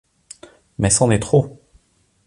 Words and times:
Mais 0.79 0.89
c’en 0.89 1.11
est 1.11 1.19
trop! 1.19 1.61